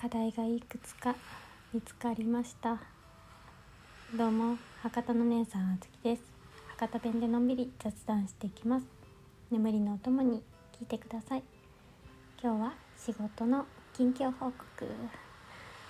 [0.00, 1.16] 課題がいくつか
[1.74, 2.78] 見つかりました。
[4.16, 6.22] どうも博多の姉さんあつきです。
[6.78, 8.86] 博多弁でのんびり雑談していきます。
[9.50, 10.40] 眠りのお供に
[10.78, 11.42] 聞いてください。
[12.40, 14.62] 今日は仕事の近況報告。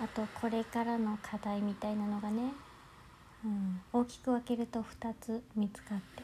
[0.01, 2.55] あとこれからの課題みたいなのがね、
[3.45, 6.23] うん、大きく分けると2つ見つかって、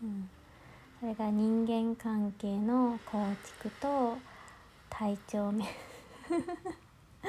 [0.00, 0.30] うん、
[1.00, 3.26] それが人間関係の構
[3.60, 4.16] 築と
[4.88, 5.66] 体調面。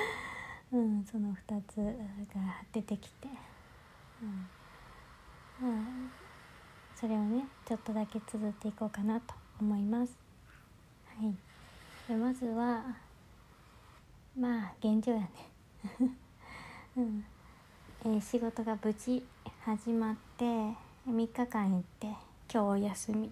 [0.72, 1.76] うん、その2つ
[2.34, 3.28] が出てきて、
[4.22, 4.48] うん。
[5.60, 5.84] まあ、
[6.96, 10.14] それをねちょっとだけ綴っていこうかなと思います。
[11.06, 11.36] はい、
[12.08, 12.84] でまずは
[14.38, 15.30] まあ現状やね、
[16.98, 17.26] うん。
[18.06, 19.26] えー、仕事が無事
[19.66, 20.76] 始まって3
[21.08, 22.18] 日間行って今
[22.50, 23.32] 日お休み。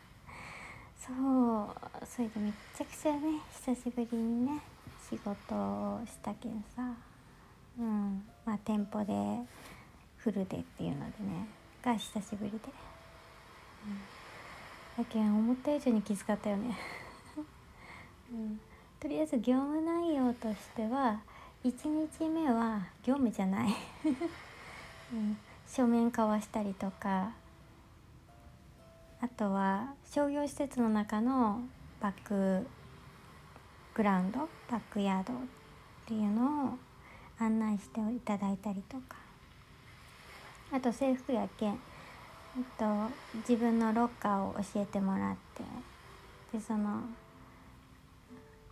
[1.00, 2.06] そう。
[2.06, 4.60] それでめっちゃくちゃね久しぶりにね
[5.12, 6.82] 仕事をしたけんさ
[7.78, 9.12] うんまあ店舗で
[10.16, 11.46] フルでっていうのでね
[11.84, 12.58] が久しぶりで、
[14.96, 16.78] うん、だけん思った以上にきつかったよね、
[18.32, 18.60] うん、
[18.98, 21.20] とりあえず業務内容としては
[21.62, 23.74] 1日目は業務じゃない、
[25.12, 25.36] うん、
[25.68, 27.32] 書面交わしたりとか
[29.20, 31.60] あとは商業施設の中の
[32.00, 32.66] バック
[33.94, 35.36] グラウンドバックヤードっ
[36.06, 36.78] ていうのを
[37.38, 39.16] 案内していただいたりとか
[40.72, 41.78] あと制服やけん、えっ
[42.78, 42.84] と、
[43.48, 47.00] 自分のロッカーを教えてもらってでその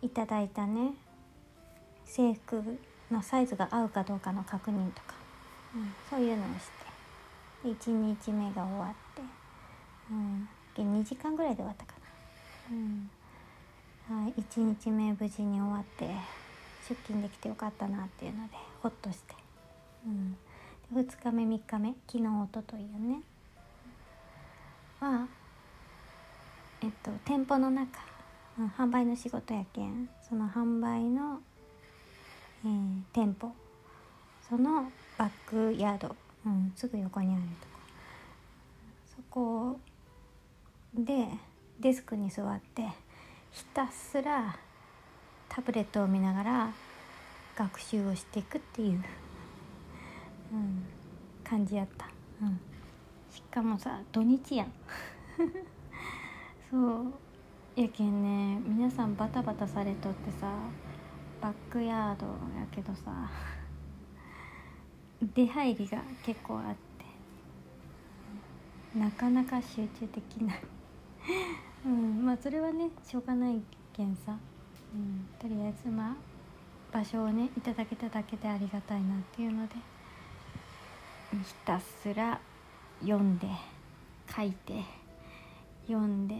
[0.02, 0.92] いただいたね
[2.04, 2.78] 制服
[3.10, 5.14] のサイズが合うかどうかの確認とか、
[5.74, 9.40] うん、そういうのをして1日目が終わって。
[10.10, 11.92] うん、2時間ぐらいで終わったか
[12.68, 13.10] な、うん
[14.08, 16.08] はい、1日目無事に終わって
[16.88, 19.34] 出勤できてよかったなっていうのでほっとして、
[20.06, 20.36] うん、
[20.94, 23.22] 2日目3日目昨日おとといよね。
[24.98, 25.28] は
[26.82, 28.00] えっと店舗の中、
[28.58, 31.40] うん、販売の仕事やけんその販売の、
[32.64, 33.52] えー、店舗
[34.48, 37.70] そのバックヤード、うん、すぐ横にあるとこ。
[39.06, 39.80] そこ
[40.94, 41.28] で
[41.78, 42.88] デスクに座って
[43.52, 44.56] ひたすら
[45.48, 46.72] タブレットを見ながら
[47.56, 49.02] 学習をしていくっていう、
[50.52, 50.84] うん、
[51.42, 52.08] 感じやった、
[52.42, 52.60] うん、
[53.30, 54.72] しかもさ土日やん。
[56.70, 57.12] そう。
[57.76, 60.52] やけんね皆さんバタバタされとってさ
[61.40, 62.26] バックヤード
[62.58, 63.30] やけどさ
[65.22, 66.74] 出入りが結構あっ
[68.92, 70.60] てなかなか集中できない。
[71.86, 73.60] うんまあそれはねしょうがない
[73.92, 74.36] けんさ、
[74.94, 76.16] うん、とりあえずまあ
[76.92, 79.74] 場所をねいただけただけでありがたいなっていうので。
[81.32, 82.40] ひたすら
[83.00, 83.46] 読んで
[84.34, 84.82] 書いて
[85.86, 86.34] 読んで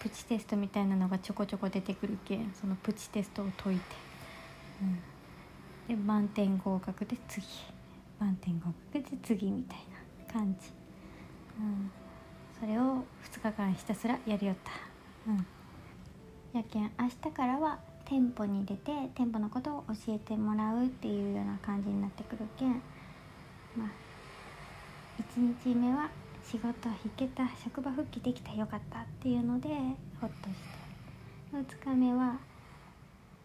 [0.00, 3.84] プチテストみたいなのがちょこちょこ出てくるけんそのプチテストを解いて、
[5.88, 7.46] うん、で満点合格で次。
[8.18, 9.78] 満点合格で次みたい
[10.26, 10.70] な感じ。
[11.60, 11.90] うん。
[12.58, 13.04] それを
[13.36, 14.72] 2日間ひたすらやりよった。
[15.30, 15.46] うん。
[16.54, 22.70] やけん明日からは店舗に出て店舗のことを教えてもらうっていうような感じになってくるけん
[23.76, 23.88] まあ
[25.36, 26.08] 1日目は
[26.44, 29.68] 仕事引けた職場復帰できたよかったっていうので
[30.20, 30.86] ほっとして。
[31.52, 32.38] 2日目は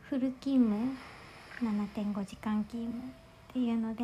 [0.02, 0.98] フル勤務
[1.62, 4.04] 7.5時間勤務っていうので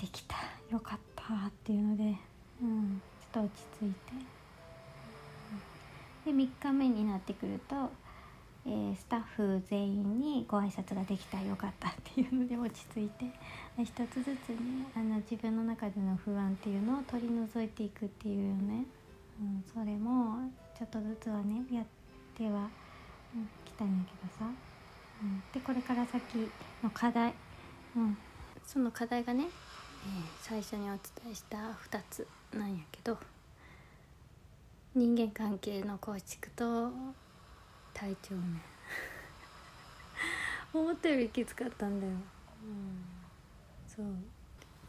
[0.00, 0.36] できた。
[0.70, 2.16] よかったっていうので。
[2.62, 3.02] うん。
[3.34, 3.92] と落ち着い
[6.24, 7.90] て、で3日目になってくると、
[8.66, 13.26] えー、スタッフ全員にご挨拶ができたらよかったっていうので落ち着いて。
[13.82, 18.84] 一つずつねあの自分の中での不安っていうのを取り除いていくっていうね、
[19.40, 21.84] うん、それもちょっとずつはねやっ
[22.36, 22.68] ては、
[23.34, 24.44] うん、きたんやけどさ、
[25.22, 26.22] うん、でこれから先
[26.84, 27.34] の課題、
[27.96, 28.16] うん、
[28.64, 29.50] その課題がね、えー、
[30.40, 31.00] 最初にお伝
[31.32, 32.28] えした2つ。
[32.54, 33.18] なんやけど
[34.94, 36.90] 人間関係の構築と
[37.92, 38.60] 体調面
[40.82, 42.16] 思ったよりきつかったんだよ、う
[42.66, 43.04] ん、
[43.86, 44.06] そう。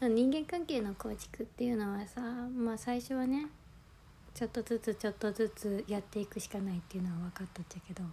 [0.07, 3.47] 人間関係の構築っていうのはさまあ最初はね
[4.33, 8.03] ちょっとずつちょっとずつやっていくしかないっていうのは分かっとっちゃけど、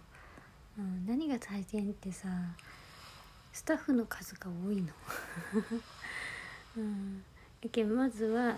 [0.79, 2.27] うん、何が大変ってさ
[3.51, 4.93] スタッフの数が多いの。
[6.75, 7.23] うん、
[7.71, 8.57] けまずは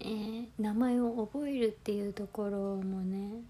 [0.00, 3.42] えー、名前を覚えるっていうところもね、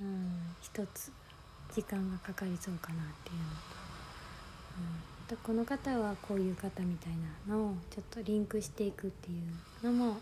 [0.00, 1.10] うん、一つ
[1.74, 3.44] 時間がかかりそうかなっていうの
[5.28, 7.12] と、うん、この方はこういう方みたい
[7.48, 9.34] なのをちょっとリンクしていくってい
[9.82, 10.18] うのも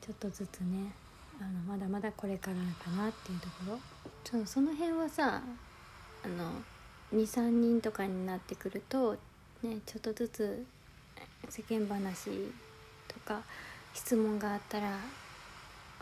[0.00, 0.92] ちょっとずつね
[1.40, 3.80] あのまだまだこれからかなっていうところ。
[4.24, 5.42] そうその辺はさ
[6.24, 6.52] あの
[7.12, 9.16] 23人とかになってくると
[9.62, 10.66] ねちょっとずつ
[11.48, 12.30] 世間話
[13.06, 13.42] とか
[13.94, 14.98] 質問があったら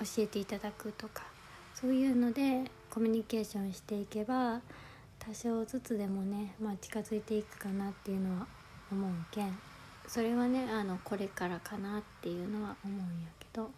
[0.00, 1.22] 教えていただくとか
[1.74, 4.60] そういうのでコミュニケーションしていけば
[5.18, 8.46] 多少ずつでもね、まあ、近づいていくかなっていうのは
[8.90, 9.56] 思うけん
[10.08, 13.70] それはねあのこれからかなっていうのは思うんやけど、うん、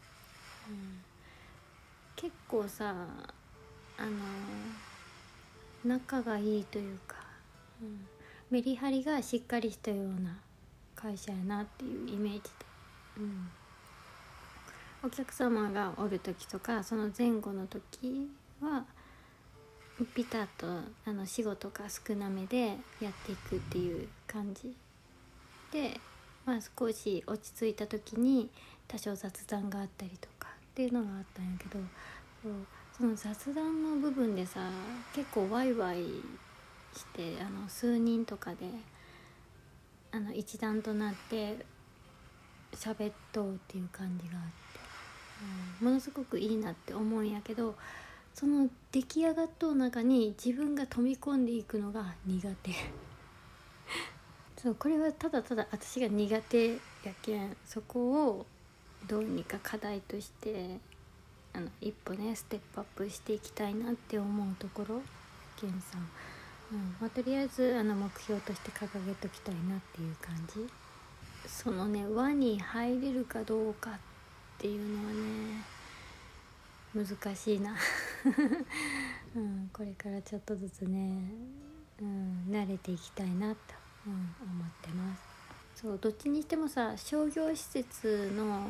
[2.17, 2.95] 結構さ
[3.99, 4.11] あの
[5.85, 7.17] 仲がいいというか、
[7.83, 8.07] うん、
[8.51, 10.39] メリハリがしっかりしたような
[10.95, 12.49] 会社やなっていうイメージで、
[13.19, 13.49] うん、
[15.05, 18.31] お客様がおる時とかその前後の時
[18.63, 18.85] は
[20.15, 20.67] ピタッと
[21.05, 22.69] あの仕事が少なめで
[23.01, 24.75] やっていくっていう感じ
[25.71, 26.01] で、
[26.47, 28.49] まあ、少し落ち着いた時に
[28.89, 31.79] 多少雑談があったりとかっていうのがあったんやけど
[32.43, 32.53] そう
[32.97, 34.61] その雑談の部分でさ
[35.15, 36.05] 結構ワイワイ
[36.97, 38.57] してあの数人とかで
[40.13, 41.57] あの一段となって
[42.75, 44.74] 喋っとうっていう感じがあって、
[45.81, 47.75] ものすごくいいなって思うんやけど
[48.35, 52.73] その出来上がっとう中に自分が飛び込んでいくのが苦手。
[54.61, 56.79] そうこれはただただ私が苦手や
[57.23, 58.47] けんそこを
[59.07, 60.81] どうにか課題として
[61.53, 65.03] あの一歩ねステップアップしていきたいなって思うところ
[65.61, 66.09] けんさん。
[66.73, 66.97] うん。
[67.01, 70.67] まあ、とりあえずあの目標として掲げときたいなっていう感じ。
[71.47, 74.14] そのね輪に入れるかどうかって
[74.59, 75.75] ていうのはね
[76.95, 77.75] 難しいな、
[79.35, 81.29] うん、これからちょっとずつね、
[82.01, 83.61] うん、慣れていきたいなと、
[84.07, 85.23] うん、思ってます。
[85.75, 88.69] そうどっちにしてもさ商業施設の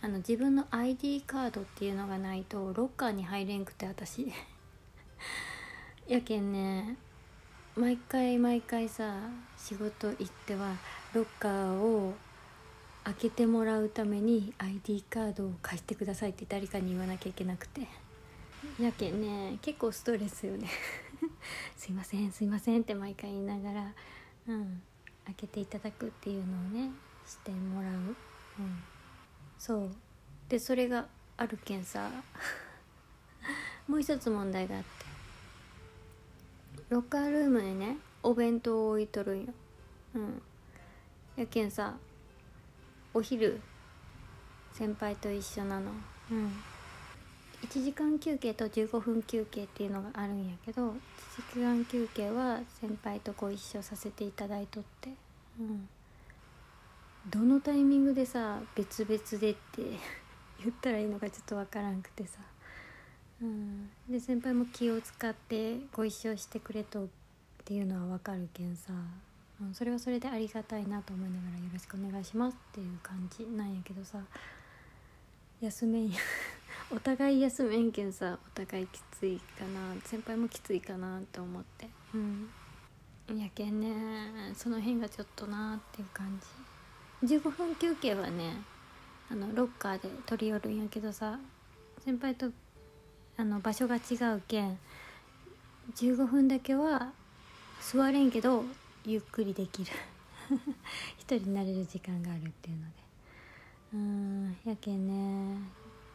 [0.00, 4.32] あの自分の ID カードっていうのがないとロッカーに入れんくて私。
[6.08, 6.96] やけんね
[7.76, 9.18] 毎回毎回さ
[9.58, 10.76] 仕事行っては
[11.12, 12.14] ロッカーを
[13.06, 17.82] 開けてもらうために ID カードを貸してくださいって誰かに言わなきゃいけなくて。
[18.80, 20.68] やけんね結構ストレスよね。
[21.78, 23.94] すいませんすいませんって毎回言いながら
[24.48, 24.82] うん
[25.24, 26.90] 開けていただくっていうのをね
[27.24, 27.92] してもらう。
[27.92, 28.16] うん。
[29.56, 29.90] そう。
[30.48, 31.06] でそれが
[31.36, 32.10] あるけんさ
[33.86, 34.88] もう一つ問題があって。
[36.88, 39.54] ロッカールームにねお弁当を置いとるんよ。
[40.14, 40.42] うん。
[41.36, 41.96] やけんさ
[43.16, 43.58] お昼
[44.74, 45.90] 先輩と一緒なの。
[46.30, 46.52] うん。
[47.62, 50.94] 1時間休憩と15分休憩っていうのがあるんやけど1
[51.54, 55.08] 時間休憩は先輩とご一緒させていただいとって。
[55.58, 55.88] うん。
[57.30, 59.82] どのタイミングでさ別々でって
[60.62, 62.40] 言ったらいいのかちょっとわからんくてさ。
[63.40, 67.08] うん、で先輩も気を使ってご一緒してくれとっ
[67.64, 68.92] ていうのは分かるけんさ、
[69.60, 74.18] うん、それはそれでありがたいなと思いながらよろしくお願いしますっていう感じなんやけどさ。
[75.58, 76.12] 休めん
[76.92, 79.94] お互い休めんけんさお互いきついかな。
[80.04, 81.88] 先輩もきついかなと思って。
[82.14, 82.50] うん。
[83.34, 84.52] やけんね。
[84.54, 86.38] その辺がちょっとなっていう感
[87.22, 87.34] じ。
[87.34, 88.62] 15分休憩はね
[89.30, 91.38] あのロッカーで取り寄るんやけどさ。
[92.04, 92.52] 先輩と
[93.36, 94.78] あの場所が違うけん
[95.96, 97.12] 15分だけは
[97.80, 98.64] 座れんけど
[99.08, 99.92] ゆっくりできる。
[101.16, 103.06] 一人になれる時間があるっていうので。
[103.94, 105.60] うんやけんね。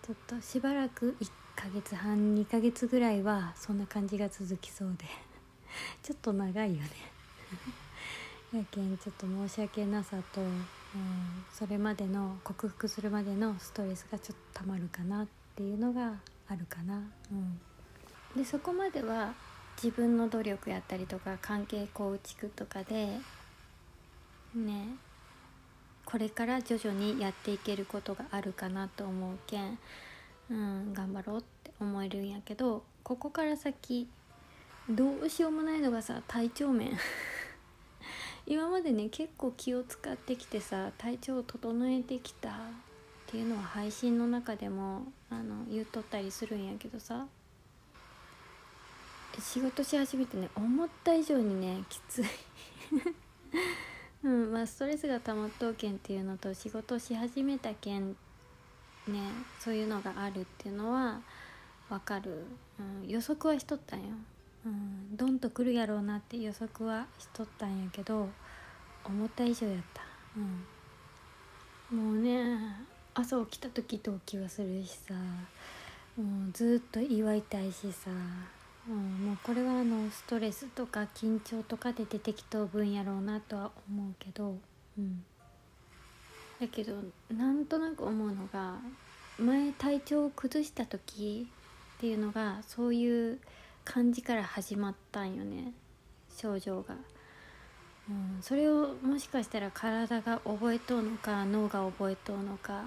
[0.05, 5.05] ちょっとしばらく1ヶ月半2ヶ月ぐらいはそんな感じが続きそうで。
[6.03, 6.89] ちょっと長いよね。
[8.51, 10.65] やけんちょっと申し訳なさと、うん、
[11.50, 16.19] それまでの克服するまでのストレスがちょっとたまるかなっていうのが
[16.50, 17.01] あるかな。
[17.31, 17.62] うん、
[18.36, 19.33] でそこまでは
[19.83, 23.17] 自分の努力やったりとか関係構築とかで
[24.53, 24.95] ね
[26.05, 29.79] これから徐々にやっていけることがあるかなと思うけん、
[30.51, 34.07] うん、頑張ろうって思えるんやけどここから先
[34.88, 36.91] どうしようもないのがさ体調面。
[38.45, 42.53] 今までね結構気を使ってきてさ体調を整えてきたっ
[43.27, 47.27] ていうのは配信の中でもあの言っとったりするんやけどさ
[49.39, 52.25] 仕事し始めてね思った以上にねきつい。
[54.23, 58.09] うんまあストレスが溜まっとうけんっていうのと仕事し始めたけん
[59.07, 59.19] ね
[59.59, 61.21] そういうのがあるっていうのは
[61.89, 62.45] わかる、
[62.79, 64.05] うん、予測はしとったんよ、
[64.65, 68.29] うん、ドンと来るやろうなって予測はしとったんやけど
[69.03, 70.03] 思った以上やった、
[71.91, 75.13] うん、もうね朝起きた時と気はするしさ
[76.17, 78.09] もうずっと祝いたいしさ、
[78.89, 84.57] うん、もうこれはあのストレスとか緊張とかで出てきとう分やろうなとは思うけど、
[84.97, 85.23] うん、
[86.59, 86.95] だけど
[87.35, 88.79] なんとなく思うのが
[89.38, 91.47] 前体調を崩した時
[91.97, 93.39] っていうのがそういう
[93.85, 95.73] 感じから始まったんよね
[96.35, 96.95] 症状が、
[98.09, 102.85] うん、それをもしかしたら体が覚えとうのか脳が覚えとうのか、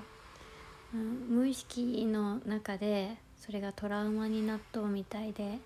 [0.93, 5.59] うん、無意識の中でそれがトラウマになっとうみたいで、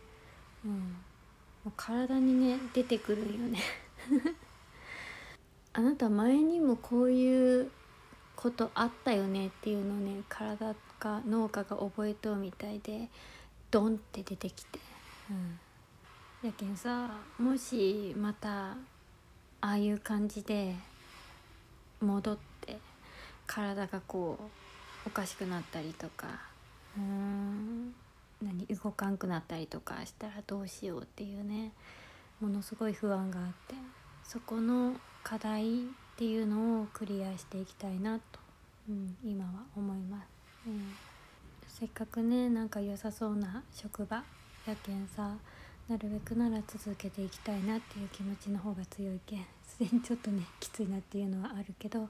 [0.65, 0.79] うん、も
[1.67, 3.61] う体にね出てくるんよね。
[5.73, 7.71] あなた前にもこういう
[8.35, 13.09] ことあったよねっていうのをね体か脳かが覚えとうみたいで
[13.71, 14.79] ドンって出てきて、
[15.31, 18.77] うん、やけんさもしまたあ
[19.61, 20.75] あいう感じで
[22.01, 22.79] 戻って
[23.47, 26.27] 体がこうおかしくなったりとか。
[26.97, 27.95] うん
[28.43, 31.73] 何動かんくなったりとかしたらどうしようっていうね
[32.41, 33.75] ものすごい不安があって
[34.23, 35.85] そこの課題っ
[36.17, 38.23] ていうのをクリアしていきたいなと、
[38.89, 40.27] うん、今は思います、
[40.67, 40.93] うん、
[41.67, 44.23] せっかくねなんか良さそうな職場
[44.67, 45.35] やけんさ
[45.89, 52.09] なるべくなら続けていきたいなっていう気持ちの方が強いけんすでにちょっとねきついなっていうのはあるけど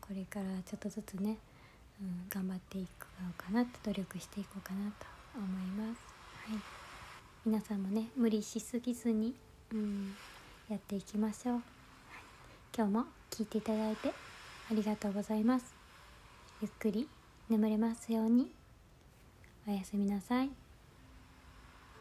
[0.00, 1.38] これからちょっとずつね、
[2.00, 6.00] うん、頑張っていこうかなって努力していこうかなと思います。
[6.50, 6.60] はい、
[7.46, 9.34] 皆さんもね無理しすぎずに、
[9.72, 10.14] うん、
[10.68, 11.62] やっていきましょう。
[12.76, 14.12] 今日も聞いていただいて
[14.70, 15.74] ありがとうございます。
[16.60, 17.08] ゆっくり
[17.48, 18.50] 眠れますように。
[19.66, 20.63] おやすみなさい。